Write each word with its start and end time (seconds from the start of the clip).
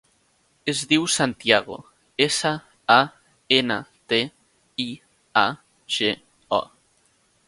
Es 0.71 0.79
diu 0.91 1.03
Santiago: 1.15 1.75
essa, 2.25 2.53
a, 2.95 2.97
ena, 3.59 3.77
te, 4.13 4.19
i, 4.87 4.87
a, 5.43 5.45
ge, 5.99 6.11
o. 6.61 6.63